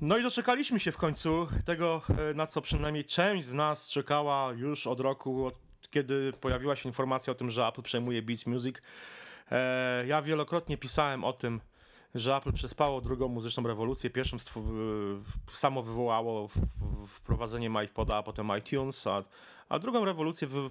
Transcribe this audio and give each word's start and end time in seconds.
No 0.00 0.18
i 0.18 0.22
doczekaliśmy 0.22 0.80
się 0.80 0.92
w 0.92 0.96
końcu 0.96 1.48
tego, 1.64 2.02
e, 2.30 2.34
na 2.34 2.46
co 2.46 2.60
przynajmniej 2.60 3.04
część 3.04 3.46
z 3.46 3.54
nas 3.54 3.88
czekała 3.88 4.52
już 4.52 4.86
od 4.86 5.00
roku, 5.00 5.46
od 5.46 5.54
kiedy 5.90 6.32
pojawiła 6.40 6.76
się 6.76 6.88
informacja 6.88 7.30
o 7.30 7.34
tym, 7.34 7.50
że 7.50 7.66
Apple 7.66 7.82
przejmuje 7.82 8.22
Beats 8.22 8.46
Music. 8.46 8.76
E, 9.50 10.06
ja 10.06 10.22
wielokrotnie 10.22 10.78
pisałem 10.78 11.24
o 11.24 11.32
tym, 11.32 11.60
że 12.14 12.36
Apple 12.36 12.52
przespało 12.52 13.00
drugą 13.00 13.28
muzyczną 13.28 13.62
rewolucję. 13.66 14.10
Pierwszym 14.10 14.38
samo 15.52 15.82
wywołało 15.82 16.48
wprowadzenie 17.06 17.70
iPoda, 17.84 18.16
a 18.16 18.22
potem 18.22 18.50
iTunes, 18.58 19.06
a, 19.06 19.24
a 19.68 19.78
drugą 19.78 20.04
rewolucję 20.04 20.48
wy, 20.48 20.70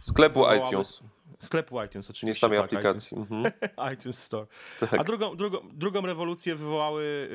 sklepu 0.00 0.44
iTunes. 0.56 1.02
Sklepu 1.44 1.82
iTunes, 1.82 2.10
oczywiście. 2.10 2.26
Nie 2.26 2.34
samej 2.34 2.58
tak, 2.58 2.64
aplikacji. 2.64 3.18
iTunes, 3.18 3.32
mhm. 3.32 3.92
iTunes 3.94 4.22
Store. 4.22 4.46
Tak. 4.80 5.00
A 5.00 5.04
drugą, 5.04 5.36
drugą, 5.36 5.58
drugą 5.72 6.00
rewolucję 6.00 6.54
wywołały 6.54 7.28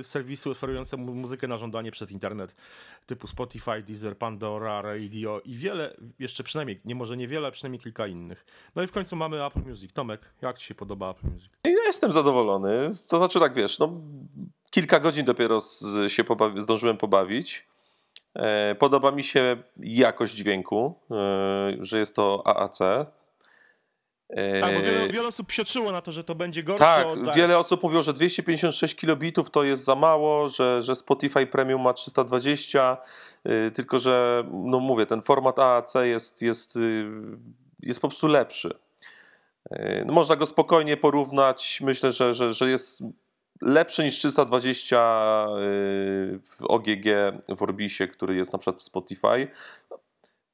y, 0.00 0.04
serwisy 0.04 0.50
oferujące 0.50 0.96
muzykę 0.96 1.48
na 1.48 1.58
żądanie 1.58 1.90
przez 1.90 2.12
internet, 2.12 2.56
typu 3.06 3.26
Spotify, 3.26 3.82
Deezer, 3.82 4.18
Pandora, 4.18 4.82
Radio 4.82 5.40
i 5.44 5.54
wiele, 5.54 5.96
jeszcze 6.18 6.44
przynajmniej, 6.44 6.80
nie 6.84 6.94
może 6.94 7.16
niewiele, 7.16 7.52
przynajmniej 7.52 7.80
kilka 7.80 8.06
innych. 8.06 8.46
No 8.74 8.82
i 8.82 8.86
w 8.86 8.92
końcu 8.92 9.16
mamy 9.16 9.44
Apple 9.44 9.60
Music. 9.60 9.92
Tomek, 9.92 10.20
jak 10.42 10.58
ci 10.58 10.66
się 10.66 10.74
podoba 10.74 11.10
Apple 11.10 11.26
Music? 11.26 11.50
Ja 11.64 11.84
jestem 11.86 12.12
zadowolony. 12.12 12.92
To 13.08 13.18
znaczy 13.18 13.40
tak, 13.40 13.54
wiesz, 13.54 13.78
no 13.78 14.00
kilka 14.70 15.00
godzin 15.00 15.24
dopiero 15.24 15.60
z, 15.60 16.12
się 16.12 16.24
pobawi, 16.24 16.60
zdążyłem 16.62 16.96
pobawić. 16.96 17.66
E, 18.34 18.74
podoba 18.74 19.10
mi 19.10 19.24
się 19.24 19.56
jakość 19.78 20.34
dźwięku, 20.34 20.94
e, 21.10 21.76
że 21.80 21.98
jest 21.98 22.16
to 22.16 22.42
AAC. 22.46 22.78
Tak, 24.60 24.74
bo 24.74 24.80
wiele, 24.80 25.08
wiele, 25.08 25.28
osób 25.28 25.46
psioczyło 25.46 25.92
na 25.92 26.02
to, 26.02 26.12
że 26.12 26.24
to 26.24 26.34
będzie 26.34 26.62
gorsze. 26.62 26.84
Tak, 26.84 27.06
od... 27.06 27.34
wiele 27.34 27.58
osób 27.58 27.82
mówiło, 27.82 28.02
że 28.02 28.12
256 28.12 28.96
kilobitów 28.96 29.50
to 29.50 29.64
jest 29.64 29.84
za 29.84 29.94
mało, 29.94 30.48
że, 30.48 30.82
że 30.82 30.96
Spotify 30.96 31.46
Premium 31.46 31.82
ma 31.82 31.92
320, 31.92 32.96
yy, 33.44 33.70
tylko 33.70 33.98
że, 33.98 34.44
no 34.52 34.80
mówię, 34.80 35.06
ten 35.06 35.22
format 35.22 35.58
AAC 35.58 35.94
jest, 35.94 36.42
jest, 36.42 36.76
yy, 36.76 37.10
jest 37.80 38.00
po 38.00 38.08
prostu 38.08 38.26
lepszy. 38.26 38.78
Yy, 39.70 40.04
no 40.06 40.12
można 40.12 40.36
go 40.36 40.46
spokojnie 40.46 40.96
porównać. 40.96 41.80
Myślę, 41.84 42.12
że, 42.12 42.34
że, 42.34 42.54
że 42.54 42.70
jest 42.70 43.02
lepszy 43.62 44.04
niż 44.04 44.14
320 44.14 44.96
w 46.42 46.64
OGG 46.68 47.04
w 47.56 47.62
Orbisie, 47.62 48.08
który 48.08 48.34
jest 48.34 48.52
na 48.52 48.58
przykład 48.58 48.78
w 48.78 48.82
Spotify 48.82 49.48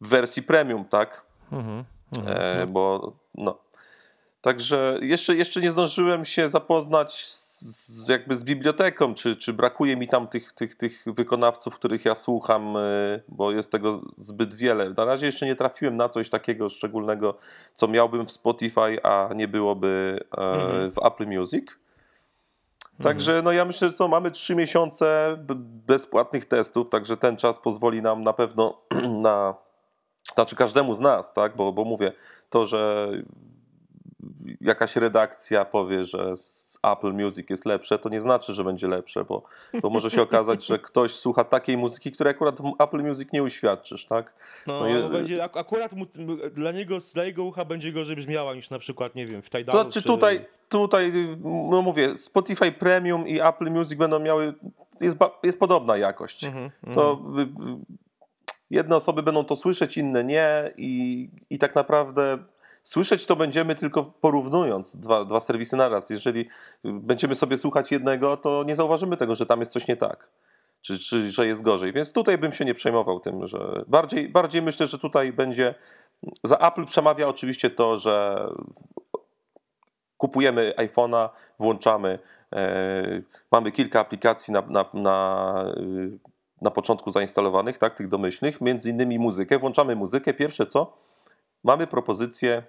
w 0.00 0.09
wersji 0.09 0.43
premium, 0.43 0.84
tak? 0.84 1.27
Mhm, 1.53 1.84
mhm, 2.17 2.39
e, 2.39 2.61
no. 2.61 2.73
Bo 2.73 3.13
no. 3.35 3.59
Także 4.43 4.99
jeszcze, 5.03 5.37
jeszcze 5.37 5.61
nie 5.61 5.71
zdążyłem 5.71 6.25
się 6.25 6.49
zapoznać 6.49 7.27
z, 7.27 8.09
jakby 8.09 8.37
z 8.37 8.45
biblioteką, 8.45 9.15
czy, 9.15 9.37
czy 9.37 9.53
brakuje 9.53 9.97
mi 9.97 10.09
tam 10.09 10.29
tych, 10.29 10.53
tych, 10.53 10.75
tych 10.75 11.05
wykonawców, 11.07 11.75
których 11.75 12.05
ja 12.05 12.15
słucham, 12.15 12.77
e, 12.77 12.81
bo 13.29 13.53
jest 13.53 13.73
tego 13.73 14.01
zbyt 14.19 14.55
wiele. 14.55 14.91
Na 14.91 15.05
razie 15.05 15.27
jeszcze 15.27 15.47
nie 15.47 15.57
trafiłem 15.57 15.97
na 15.97 16.09
coś 16.09 16.31
takiego 16.31 16.69
szczególnego, 16.69 17.37
co 17.75 17.89
miałbym 17.89 18.27
w 18.27 18.33
Spotify, 18.33 19.03
a 19.03 19.29
nie 19.35 19.49
byłoby 19.49 20.21
e, 20.33 20.39
mhm. 20.39 20.91
w 20.91 20.99
Apple 21.07 21.27
Music. 21.27 21.65
Także 23.03 23.43
no 23.43 23.53
ja 23.53 23.65
myślę, 23.65 23.89
że 23.89 23.95
co, 23.95 24.09
mamy 24.09 24.31
trzy 24.31 24.55
miesiące 24.55 25.37
bezpłatnych 25.87 26.45
testów, 26.45 26.89
także 26.89 27.17
ten 27.17 27.37
czas 27.37 27.61
pozwoli 27.61 28.03
nam 28.03 28.23
na 28.23 28.33
pewno 28.33 28.83
na, 29.23 29.55
znaczy 30.34 30.56
każdemu 30.56 30.94
z 30.94 31.00
nas, 31.00 31.33
tak, 31.33 31.56
bo, 31.56 31.72
bo 31.72 31.84
mówię, 31.84 32.12
to, 32.50 32.64
że 32.64 33.08
jakaś 34.61 34.97
redakcja 34.97 35.64
powie, 35.64 36.05
że 36.05 36.34
Apple 36.83 37.12
Music 37.12 37.50
jest 37.50 37.66
lepsze, 37.66 37.98
to 37.98 38.08
nie 38.08 38.20
znaczy, 38.20 38.53
że 38.53 38.64
będzie 38.64 38.88
lepsze, 38.88 39.25
bo, 39.25 39.42
bo 39.83 39.91
może 39.91 40.10
się 40.10 40.22
okazać, 40.22 40.66
że 40.66 40.78
ktoś 40.88 41.14
słucha 41.14 41.44
takiej 41.44 41.77
muzyki, 41.77 42.12
której 42.12 42.30
akurat 42.30 42.60
w 42.60 42.72
Apple 42.78 43.03
Music 43.03 43.33
nie 43.33 43.42
uświadczysz, 43.42 44.06
tak? 44.06 44.34
No, 44.66 44.80
no 44.80 44.86
je... 44.86 45.08
będzie, 45.08 45.44
akurat 45.44 45.92
mu, 45.92 46.06
dla, 46.55 46.72
niego, 46.72 46.98
dla 47.14 47.25
jego 47.25 47.44
ucha 47.44 47.64
będzie 47.64 47.92
gorzej 47.92 48.16
brzmiała 48.16 48.54
niż 48.54 48.71
na 48.71 48.78
przykład, 48.78 49.15
nie 49.15 49.26
wiem, 49.26 49.42
w 49.42 49.50
Tidalu. 49.50 49.78
To 49.78 49.82
znaczy 49.82 50.03
czy... 50.03 50.09
tutaj, 50.09 50.47
tutaj, 50.69 51.12
no 51.71 51.82
mówię, 51.82 52.16
Spotify 52.16 52.72
Premium 52.72 53.28
i 53.28 53.41
Apple 53.41 53.71
Music 53.71 53.98
będą 53.98 54.19
miały, 54.19 54.54
jest, 55.00 55.16
jest 55.42 55.60
podobna 55.60 55.97
jakość. 55.97 56.44
Mm 56.44 56.69
-hmm, 56.69 56.94
to 56.94 57.21
mm. 57.25 57.84
Jedne 58.72 58.97
osoby 58.97 59.22
będą 59.22 59.44
to 59.44 59.56
słyszeć, 59.56 59.97
inne 59.97 60.25
nie 60.25 60.71
i, 60.77 61.31
i 61.50 61.59
tak 61.59 61.75
naprawdę 61.75 62.38
Słyszeć 62.83 63.27
to 63.27 63.37
będziemy 63.37 63.75
tylko 63.75 64.05
porównując 64.05 64.97
dwa, 64.97 65.25
dwa 65.25 65.41
serwisy 65.41 65.77
naraz. 65.77 66.10
Jeżeli 66.10 66.49
będziemy 66.84 67.34
sobie 67.34 67.59
słuchać 67.59 67.93
jednego, 67.93 68.37
to 68.37 68.65
nie 68.66 68.77
zauważymy 68.77 69.16
tego, 69.16 69.34
że 69.34 69.47
tam 69.47 69.60
jest 69.60 69.72
coś 69.72 69.88
nie 69.88 69.97
tak. 69.97 70.31
Czy, 70.81 70.99
czy 70.99 71.31
że 71.31 71.47
jest 71.47 71.62
gorzej. 71.62 71.93
Więc 71.93 72.12
tutaj 72.12 72.38
bym 72.38 72.53
się 72.53 72.65
nie 72.65 72.75
przejmował 72.75 73.21
tym, 73.21 73.47
że 73.47 73.84
bardziej, 73.88 74.28
bardziej 74.28 74.62
myślę, 74.62 74.87
że 74.87 74.99
tutaj 74.99 75.33
będzie. 75.33 75.75
Za 76.44 76.59
Apple 76.59 76.84
przemawia 76.84 77.28
oczywiście 77.28 77.71
to, 77.71 77.97
że 77.97 78.47
kupujemy 80.16 80.72
iPhone'a, 80.77 81.28
włączamy, 81.59 82.19
e, 82.53 83.22
mamy 83.53 83.72
kilka 83.72 84.00
aplikacji 84.00 84.53
na, 84.53 84.60
na, 84.60 84.84
na, 84.94 85.65
na 86.62 86.71
początku 86.71 87.11
zainstalowanych, 87.11 87.78
tak, 87.78 87.95
tych 87.95 88.09
domyślnych, 88.09 88.61
między 88.61 88.91
innymi 88.91 89.19
muzykę. 89.19 89.59
Włączamy 89.59 89.97
muzykę. 89.97 90.34
Pierwsze 90.34 90.67
co? 90.67 90.93
mamy 91.65 91.87
propozycję 91.87 92.62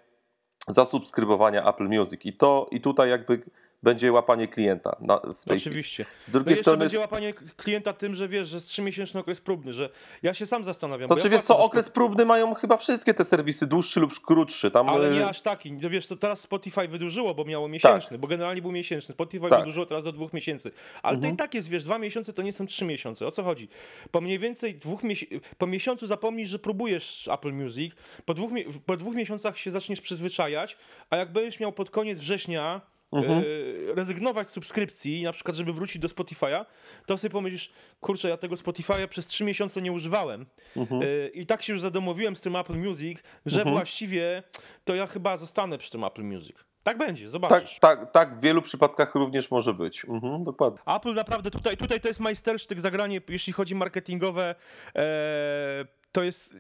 zasubskrybowania 0.67 1.69
Apple 1.69 1.87
Music 1.87 2.25
i 2.25 2.33
to 2.33 2.67
i 2.71 2.81
tutaj 2.81 3.09
jakby 3.09 3.43
będzie 3.83 4.11
łapanie 4.11 4.47
klienta. 4.47 4.95
Na, 4.99 5.19
w 5.35 5.45
tej 5.45 5.57
Oczywiście. 5.57 6.03
Chwili. 6.03 6.25
Z 6.25 6.31
drugiej 6.31 6.55
no 6.55 6.61
strony. 6.61 6.79
będzie 6.79 6.99
łapanie 6.99 7.33
klienta 7.33 7.93
tym, 7.93 8.15
że 8.15 8.27
wiesz, 8.27 8.47
że 8.47 8.57
jest 8.57 8.69
trzymiesięczny 8.69 9.19
okres 9.19 9.41
próbny, 9.41 9.73
że 9.73 9.89
ja 10.23 10.33
się 10.33 10.45
sam 10.45 10.63
zastanawiam. 10.63 11.09
To 11.09 11.15
czy 11.15 11.27
ja 11.27 11.31
wiesz 11.31 11.41
co, 11.41 11.59
okres 11.59 11.89
próbny 11.89 12.25
mają 12.25 12.53
chyba 12.53 12.77
wszystkie 12.77 13.13
te 13.13 13.23
serwisy, 13.23 13.67
dłuższy 13.67 13.99
lub 13.99 14.13
krótszy. 14.25 14.71
Tam... 14.71 14.89
Ale 14.89 15.09
nie 15.09 15.19
y, 15.19 15.25
aż 15.25 15.41
taki. 15.41 15.71
No 15.71 15.89
wiesz, 15.89 16.07
to 16.07 16.15
teraz 16.15 16.39
Spotify 16.39 16.87
wydłużyło, 16.87 17.35
bo 17.35 17.45
miało 17.45 17.67
miesięczny, 17.67 18.09
tak. 18.09 18.19
bo 18.19 18.27
generalnie 18.27 18.61
był 18.61 18.71
miesięczny. 18.71 19.13
Spotify 19.13 19.49
tak. 19.49 19.59
wydłużyło 19.59 19.85
teraz 19.85 20.03
do 20.03 20.11
dwóch 20.11 20.33
miesięcy. 20.33 20.71
Ale 21.03 21.15
mhm. 21.15 21.21
to 21.21 21.27
i 21.27 21.31
mhm. 21.31 21.37
tak 21.37 21.53
jest, 21.53 21.69
wiesz, 21.69 21.83
dwa 21.83 21.99
miesiące 21.99 22.33
to 22.33 22.41
nie 22.41 22.53
są 22.53 22.65
trzy 22.65 22.85
miesiące. 22.85 23.27
O 23.27 23.31
co 23.31 23.43
chodzi? 23.43 23.69
Po 24.11 24.21
mniej 24.21 24.39
więcej 24.39 24.75
dwóch 24.75 25.03
miesięcy, 25.03 25.39
po 25.57 25.67
miesiącu 25.67 26.07
zapomnisz, 26.07 26.49
że 26.49 26.59
próbujesz 26.59 27.27
Apple 27.27 27.53
Music, 27.53 27.93
po 28.25 28.33
dwóch, 28.33 28.51
po 28.85 28.97
dwóch 28.97 29.15
miesiącach 29.15 29.57
się 29.57 29.71
zaczniesz 29.71 30.01
przyzwyczajać, 30.01 30.77
a 31.09 31.17
jak 31.17 31.31
będziesz 31.31 31.59
miał 31.59 31.71
pod 31.71 31.89
koniec 31.89 32.19
września 32.19 32.92
mhm. 33.13 33.43
E, 33.91 33.95
rezygnować 33.95 34.47
z 34.47 34.51
subskrypcji, 34.51 35.23
na 35.23 35.33
przykład, 35.33 35.57
żeby 35.57 35.73
wrócić 35.73 36.01
do 36.01 36.07
Spotify'a, 36.07 36.65
to 37.05 37.17
sobie 37.17 37.31
pomyślisz, 37.31 37.71
kurczę, 38.01 38.29
ja 38.29 38.37
tego 38.37 38.55
Spotify'a 38.55 39.07
przez 39.07 39.27
trzy 39.27 39.43
miesiące 39.43 39.81
nie 39.81 39.91
używałem. 39.91 40.45
Mhm. 40.77 41.01
E, 41.01 41.27
I 41.27 41.45
tak 41.45 41.61
się 41.61 41.73
już 41.73 41.81
zadomowiłem 41.81 42.35
z 42.35 42.41
tym 42.41 42.55
Apple 42.55 42.77
Music, 42.77 43.19
że 43.45 43.59
mhm. 43.59 43.75
właściwie 43.75 44.43
to 44.83 44.95
ja 44.95 45.07
chyba 45.07 45.37
zostanę 45.37 45.77
przy 45.77 45.91
tym 45.91 46.03
Apple 46.03 46.23
Music. 46.23 46.55
Tak 46.83 46.97
będzie, 46.97 47.29
zobaczysz. 47.29 47.79
Tak, 47.79 47.99
tak, 47.99 48.11
tak 48.11 48.35
w 48.35 48.41
wielu 48.41 48.61
przypadkach 48.61 49.15
również 49.15 49.51
może 49.51 49.73
być. 49.73 50.05
Mhm, 50.05 50.43
dokładnie. 50.43 50.79
Apple 50.95 51.13
naprawdę 51.13 51.51
tutaj, 51.51 51.77
tutaj 51.77 52.01
to 52.01 52.07
jest 52.07 52.19
majstersztyk 52.19 52.81
zagranie, 52.81 53.21
jeśli 53.29 53.53
chodzi 53.53 53.75
marketingowe. 53.75 54.55
E, 54.95 55.85
to 56.13 56.23
jest 56.23 56.55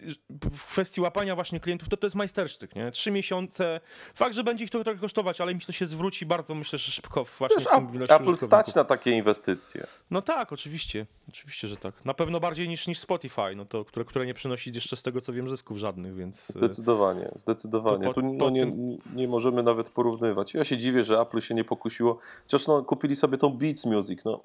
w 0.53 0.65
kwestii 0.65 1.01
łapania 1.01 1.35
właśnie 1.35 1.59
klientów, 1.59 1.89
to 1.89 1.97
to 1.97 2.07
jest 2.07 2.15
majstersztyk, 2.15 2.75
nie? 2.75 2.91
Trzy 2.91 3.11
miesiące, 3.11 3.79
fakt, 4.15 4.35
że 4.35 4.43
będzie 4.43 4.65
ich 4.65 4.71
to 4.71 4.83
trochę 4.83 4.99
kosztować, 4.99 5.41
ale 5.41 5.55
mi 5.55 5.61
to 5.61 5.71
się 5.71 5.85
zwróci 5.85 6.25
bardzo, 6.25 6.55
myślę, 6.55 6.79
że 6.79 6.91
szybko 6.91 7.25
właśnie 7.39 7.57
Wiesz, 7.57 8.07
w 8.07 8.11
Apple 8.11 8.35
stać 8.35 8.75
na 8.75 8.83
takie 8.83 9.11
inwestycje. 9.11 9.87
No 10.11 10.21
tak, 10.21 10.53
oczywiście, 10.53 11.05
oczywiście, 11.29 11.67
że 11.67 11.77
tak. 11.77 12.05
Na 12.05 12.13
pewno 12.13 12.39
bardziej 12.39 12.69
niż, 12.69 12.87
niż 12.87 12.99
Spotify, 12.99 13.55
no 13.55 13.65
to, 13.65 13.85
które, 13.85 14.05
które 14.05 14.25
nie 14.25 14.33
przynosi 14.33 14.71
jeszcze 14.75 14.95
z 14.95 15.03
tego, 15.03 15.21
co 15.21 15.33
wiem, 15.33 15.49
zysków 15.49 15.77
żadnych, 15.77 16.15
więc... 16.15 16.49
E, 16.49 16.53
zdecydowanie, 16.53 17.31
zdecydowanie. 17.35 18.05
Po, 18.05 18.13
tu 18.13 18.21
no, 18.21 18.49
nie, 18.49 18.71
nie 19.13 19.27
możemy 19.27 19.63
nawet 19.63 19.89
porównywać. 19.89 20.53
Ja 20.53 20.63
się 20.63 20.77
dziwię, 20.77 21.03
że 21.03 21.19
Apple 21.19 21.39
się 21.39 21.53
nie 21.53 21.63
pokusiło, 21.63 22.19
chociaż 22.43 22.67
no, 22.67 22.83
kupili 22.83 23.15
sobie 23.15 23.37
tą 23.37 23.49
Beats 23.49 23.85
Music, 23.85 24.25
no. 24.25 24.43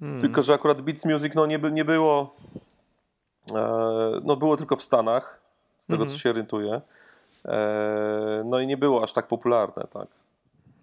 Hmm. 0.00 0.20
Tylko, 0.20 0.42
że 0.42 0.54
akurat 0.54 0.82
Beats 0.82 1.04
Music 1.04 1.34
no, 1.34 1.46
nie, 1.46 1.58
nie 1.58 1.84
było 1.84 2.36
no 4.24 4.36
było 4.36 4.56
tylko 4.56 4.76
w 4.76 4.82
Stanach, 4.82 5.42
z 5.78 5.86
tego 5.86 6.02
mhm. 6.02 6.08
co 6.08 6.22
się 6.22 6.30
orientuję. 6.30 6.80
E, 7.44 8.42
no 8.44 8.60
i 8.60 8.66
nie 8.66 8.76
było 8.76 9.02
aż 9.04 9.12
tak 9.12 9.28
popularne, 9.28 9.84
tak. 9.90 10.08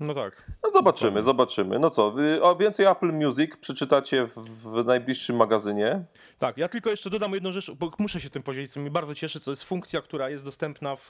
No 0.01 0.13
tak. 0.13 0.51
No 0.63 0.69
zobaczymy, 0.69 1.21
zobaczymy. 1.21 1.79
No 1.79 1.89
co, 1.89 2.15
o 2.41 2.55
więcej 2.55 2.85
Apple 2.85 3.13
Music 3.13 3.57
przeczytacie 3.57 4.25
w, 4.25 4.33
w, 4.33 4.85
najbliższym 4.85 5.35
magazynie. 5.35 6.03
Tak, 6.39 6.57
ja 6.57 6.67
tylko 6.67 6.89
jeszcze 6.89 7.09
dodam 7.09 7.33
jedną 7.33 7.51
rzecz, 7.51 7.71
bo 7.71 7.91
muszę 7.99 8.21
się 8.21 8.29
tym 8.29 8.43
podzielić, 8.43 8.71
co 8.71 8.79
mnie 8.79 8.91
bardzo 8.91 9.15
cieszy, 9.15 9.39
co 9.39 9.51
jest 9.51 9.63
funkcja, 9.63 10.01
która 10.01 10.29
jest 10.29 10.45
dostępna 10.45 10.95
w, 10.95 11.09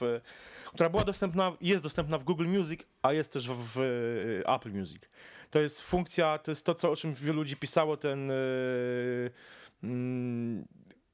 która 0.66 0.90
była 0.90 1.04
dostępna, 1.04 1.52
jest 1.60 1.82
dostępna 1.82 2.18
w 2.18 2.24
Google 2.24 2.46
Music, 2.46 2.80
a 3.02 3.12
jest 3.12 3.32
też 3.32 3.48
w, 3.48 3.56
w 3.74 3.78
Apple 4.46 4.72
Music. 4.72 5.02
To 5.50 5.60
jest 5.60 5.80
funkcja, 5.80 6.38
to 6.38 6.50
jest 6.50 6.66
to, 6.66 6.74
co, 6.74 6.90
o 6.90 6.96
czym 6.96 7.14
wielu 7.14 7.38
ludzi 7.38 7.56
pisało, 7.56 7.96
ten 7.96 8.28
yy, 8.28 9.30
yy, 9.82 10.64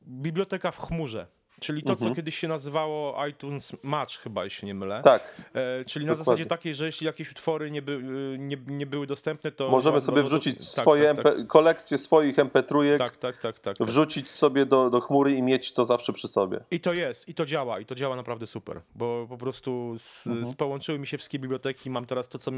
biblioteka 0.08 0.70
w 0.70 0.78
chmurze. 0.78 1.26
Czyli 1.60 1.82
to, 1.82 1.92
mhm. 1.92 2.10
co 2.10 2.16
kiedyś 2.16 2.38
się 2.38 2.48
nazywało 2.48 3.26
iTunes 3.26 3.72
Match, 3.82 4.14
chyba, 4.14 4.44
jeśli 4.44 4.66
nie 4.66 4.74
mylę. 4.74 5.00
Tak. 5.04 5.42
E, 5.54 5.84
czyli 5.84 6.06
na 6.06 6.16
zasadzie 6.16 6.46
takiej, 6.46 6.74
że 6.74 6.86
jeśli 6.86 7.06
jakieś 7.06 7.30
utwory 7.30 7.70
nie, 7.70 7.82
by, 7.82 7.92
y, 7.92 8.38
nie, 8.38 8.56
nie 8.66 8.86
były 8.86 9.06
dostępne, 9.06 9.52
to. 9.52 9.68
Możemy 9.68 10.00
sobie 10.00 10.22
wrzucić 10.22 10.54
do... 10.54 10.58
Tak, 10.58 10.68
swoje 10.68 11.14
tak, 11.14 11.24
tak, 11.24 11.46
kolekcję 11.46 11.98
swoich 11.98 12.36
MP3, 12.36 12.98
tak, 12.98 13.16
tak, 13.16 13.36
tak, 13.36 13.58
tak, 13.58 13.76
wrzucić 13.80 14.30
sobie 14.30 14.66
do, 14.66 14.90
do 14.90 15.00
chmury 15.00 15.32
i 15.32 15.42
mieć 15.42 15.72
to 15.72 15.84
zawsze 15.84 16.12
przy 16.12 16.28
sobie. 16.28 16.60
I 16.70 16.80
to 16.80 16.92
jest, 16.92 17.28
i 17.28 17.34
to 17.34 17.46
działa, 17.46 17.80
i 17.80 17.86
to 17.86 17.94
działa 17.94 18.16
naprawdę 18.16 18.46
super, 18.46 18.80
bo 18.94 19.26
po 19.28 19.38
prostu 19.38 19.94
z, 19.98 20.26
mhm. 20.26 20.56
połączyły 20.56 20.98
mi 20.98 21.06
się 21.06 21.18
wszystkie 21.18 21.38
biblioteki. 21.38 21.90
Mam 21.90 22.06
teraz 22.06 22.28
to, 22.28 22.38
co 22.38 22.50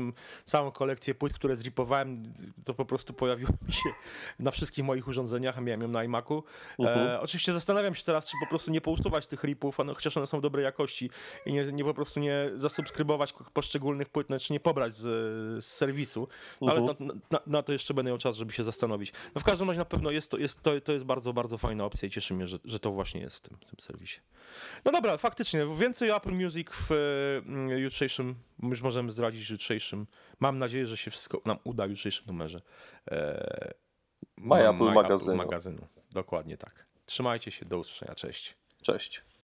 całą 0.45 0.71
kolekcję 0.71 1.15
płyt, 1.15 1.33
które 1.33 1.57
zripowałem, 1.57 2.33
to 2.65 2.75
po 2.75 2.85
prostu 2.85 3.13
pojawiło 3.13 3.51
mi 3.67 3.73
się 3.73 3.91
na 4.39 4.51
wszystkich 4.51 4.85
moich 4.85 5.09
urządzeniach, 5.09 5.59
a 5.59 5.61
miałem 5.61 5.83
ją 5.83 5.89
na 5.89 6.05
iMacu. 6.05 6.45
E, 6.79 6.83
mhm. 6.83 7.09
E, 7.09 7.21
oczywiście 7.21 7.53
zastanawiam 7.53 7.95
się 7.95 8.05
teraz, 8.05 8.27
czy 8.27 8.37
po 8.41 8.49
prostu 8.49 8.71
nie 8.71 8.81
pousuwać 8.91 9.27
tych 9.27 9.45
ripów, 9.45 9.79
no, 9.85 9.95
chociaż 9.95 10.17
one 10.17 10.27
są 10.27 10.41
dobrej 10.41 10.65
jakości 10.65 11.11
i 11.47 11.53
nie, 11.53 11.65
nie 11.65 11.85
po 11.85 11.95
prostu 11.95 12.21
nie 12.21 12.51
zasubskrybować 12.55 13.35
poszczególnych 13.53 14.09
płyt, 14.09 14.31
no, 14.31 14.39
czy 14.39 14.53
nie 14.53 14.61
pobrać 14.61 14.95
z, 14.95 15.03
z 15.65 15.67
serwisu, 15.67 16.29
no, 16.61 16.71
ale 16.71 16.81
mhm. 16.81 17.09
na, 17.09 17.15
na, 17.31 17.41
na, 17.47 17.63
to 17.63 17.73
jeszcze 17.73 17.95
będę 17.95 18.11
miał 18.11 18.19
czas, 18.19 18.37
żeby 18.37 18.53
się 18.53 18.65
zastanowić. 18.65 19.13
No 19.35 19.41
w 19.41 19.45
każdym 19.45 19.69
razie 19.69 19.79
na 19.79 19.85
pewno 19.85 20.11
jest 20.11 20.31
to, 20.31 20.39
jest 20.39 20.63
to, 20.63 20.81
to 20.81 20.93
jest 20.93 21.05
bardzo, 21.05 21.33
bardzo 21.33 21.59
fajna 21.59 21.85
opcja 21.85 22.09
i 22.09 22.11
cieszy 22.11 22.35
mnie, 22.35 22.47
że, 22.47 22.59
że 22.65 22.81
to 22.81 22.91
właśnie 22.91 23.21
jest 23.21 23.37
w 23.37 23.41
tym, 23.41 23.57
w 23.57 23.65
tym 23.65 23.81
serwisie. 23.81 24.21
No 24.85 24.93
dobra, 24.93 25.17
faktycznie, 25.17 25.67
więcej 25.79 26.11
Apple 26.11 26.33
Music 26.33 26.69
w 26.71 26.93
y, 27.71 27.81
jutrzejszym, 27.81 28.35
już 28.63 28.83
możemy 28.83 29.13
zdradzić 29.13 29.51
jutrzejszym. 29.51 30.07
Mam 30.41 30.59
nadzieję, 30.59 30.87
że 30.87 30.97
się 30.97 31.11
wszystko 31.11 31.41
nam 31.45 31.59
uda 31.65 31.87
w 31.87 31.91
jutrzejszym 31.91 32.27
numerze. 32.27 32.63
E, 33.11 33.75
My 34.37 34.69
Apple, 34.69 34.93
magazynu. 34.93 35.37
magazynu. 35.37 35.87
Dokładnie 36.11 36.57
tak. 36.57 36.87
Trzymajcie 37.07 37.51
się, 37.51 37.67
do 37.67 37.79
usłyszenia, 37.79 38.15
cześć. 38.15 38.60
Cześć. 38.83 39.30